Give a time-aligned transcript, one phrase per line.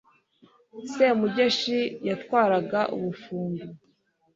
[0.91, 3.65] Semugeshi yatwaraga Ubufundu